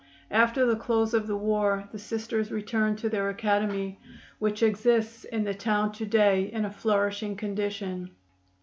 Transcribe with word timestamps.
After 0.31 0.65
the 0.65 0.75
close 0.75 1.13
of 1.13 1.27
the 1.27 1.35
war 1.37 1.87
the 1.91 1.99
Sisters 1.99 2.49
returned 2.51 2.97
to 2.97 3.07
their 3.07 3.29
academy, 3.29 3.99
which 4.39 4.63
exists 4.63 5.25
in 5.25 5.43
the 5.43 5.53
town 5.53 5.91
to 5.91 6.07
day 6.07 6.41
in 6.51 6.65
a 6.65 6.71
flourishing 6.71 7.35
condition. 7.35 8.09